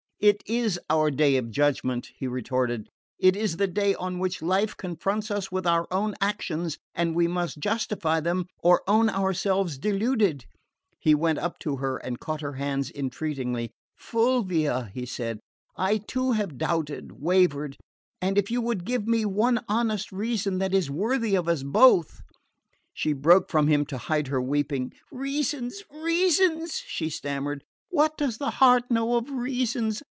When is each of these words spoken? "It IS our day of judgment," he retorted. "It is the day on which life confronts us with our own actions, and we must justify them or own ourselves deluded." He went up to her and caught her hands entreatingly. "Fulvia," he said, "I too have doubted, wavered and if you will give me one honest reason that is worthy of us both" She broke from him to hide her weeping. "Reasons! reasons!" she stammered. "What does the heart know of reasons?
"It 0.23 0.43
IS 0.45 0.79
our 0.87 1.09
day 1.09 1.35
of 1.37 1.49
judgment," 1.49 2.09
he 2.15 2.27
retorted. 2.27 2.89
"It 3.17 3.35
is 3.35 3.57
the 3.57 3.65
day 3.65 3.95
on 3.95 4.19
which 4.19 4.43
life 4.43 4.77
confronts 4.77 5.31
us 5.31 5.51
with 5.51 5.65
our 5.65 5.87
own 5.89 6.13
actions, 6.21 6.77
and 6.93 7.15
we 7.15 7.27
must 7.27 7.57
justify 7.57 8.19
them 8.19 8.45
or 8.59 8.83
own 8.87 9.09
ourselves 9.09 9.79
deluded." 9.79 10.45
He 10.99 11.15
went 11.15 11.39
up 11.39 11.57
to 11.61 11.77
her 11.77 11.97
and 11.97 12.19
caught 12.19 12.41
her 12.41 12.53
hands 12.53 12.91
entreatingly. 12.91 13.71
"Fulvia," 13.95 14.91
he 14.93 15.07
said, 15.07 15.39
"I 15.75 15.97
too 15.97 16.33
have 16.33 16.55
doubted, 16.59 17.13
wavered 17.13 17.77
and 18.21 18.37
if 18.37 18.51
you 18.51 18.61
will 18.61 18.75
give 18.75 19.07
me 19.07 19.25
one 19.25 19.61
honest 19.67 20.11
reason 20.11 20.59
that 20.59 20.71
is 20.75 20.91
worthy 20.91 21.33
of 21.33 21.47
us 21.47 21.63
both" 21.63 22.21
She 22.93 23.11
broke 23.13 23.49
from 23.49 23.67
him 23.69 23.87
to 23.87 23.97
hide 23.97 24.27
her 24.27 24.39
weeping. 24.39 24.93
"Reasons! 25.11 25.81
reasons!" 25.91 26.83
she 26.85 27.09
stammered. 27.09 27.63
"What 27.89 28.17
does 28.19 28.37
the 28.37 28.51
heart 28.61 28.83
know 28.91 29.15
of 29.15 29.31
reasons? 29.31 30.03